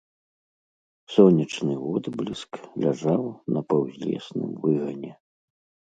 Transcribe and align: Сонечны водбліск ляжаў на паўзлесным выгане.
Сонечны 1.15 1.75
водбліск 1.83 2.53
ляжаў 2.85 3.23
на 3.57 3.61
паўзлесным 3.75 4.51
выгане. 4.65 5.13